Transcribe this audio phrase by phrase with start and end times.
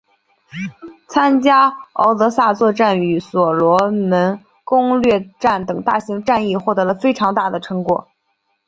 [1.09, 8.07] 参加敖德萨作战与所罗门攻略战等大型战役获得了非常大的战果。